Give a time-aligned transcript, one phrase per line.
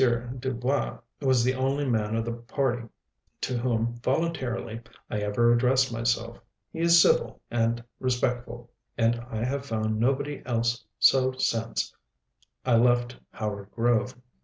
[0.39, 2.87] Du Bois was the only man of the party
[3.39, 4.81] to whom, voluntarily,
[5.11, 6.39] I ever addressed myself.
[6.73, 11.95] He is civil and respectful, and I have found nobody else so since
[12.65, 14.15] I left Howard Grove.